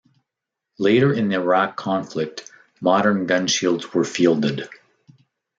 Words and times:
Later 0.79 1.13
in 1.13 1.29
the 1.29 1.35
Iraq 1.35 1.75
conflict, 1.75 2.51
modern 2.81 3.27
gunshields 3.27 3.93
were 3.93 4.03
fielded. 4.03 4.67